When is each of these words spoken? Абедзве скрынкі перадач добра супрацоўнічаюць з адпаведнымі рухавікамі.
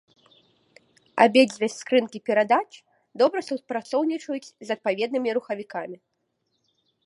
Абедзве 1.25 1.67
скрынкі 1.75 2.19
перадач 2.31 2.67
добра 3.23 3.39
супрацоўнічаюць 3.49 4.41
з 4.49 4.67
адпаведнымі 4.77 5.29
рухавікамі. 5.41 5.97